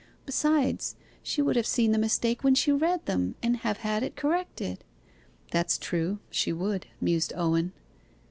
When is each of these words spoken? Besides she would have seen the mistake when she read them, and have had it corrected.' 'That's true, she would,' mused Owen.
Besides 0.25 0.95
she 1.21 1.43
would 1.43 1.55
have 1.55 1.67
seen 1.67 1.91
the 1.91 1.99
mistake 1.99 2.43
when 2.43 2.55
she 2.55 2.71
read 2.71 3.05
them, 3.05 3.35
and 3.43 3.57
have 3.57 3.77
had 3.85 4.01
it 4.01 4.15
corrected.' 4.15 4.83
'That's 5.51 5.77
true, 5.77 6.17
she 6.31 6.51
would,' 6.51 6.87
mused 6.99 7.31
Owen. 7.35 7.71